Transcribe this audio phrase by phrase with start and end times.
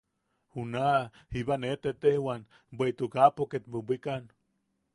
[0.53, 0.95] Junaʼa
[1.33, 2.41] jiba nee tetejwan
[2.77, 4.23] bweʼituk aapo ket bwibwikan.